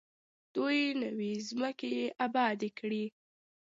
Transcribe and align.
دوی 0.55 0.79
نوې 1.01 1.33
ځمکې 1.47 1.95
ابادې 2.25 2.69
کړې. 2.79 3.05